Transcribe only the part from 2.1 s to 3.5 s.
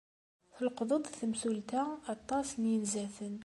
aṭas n yinzaten.